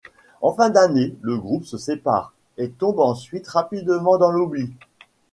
[0.41, 4.73] En fin d'année, le groupe se sépare, et tombe ensuite rapidement dans l'oubli.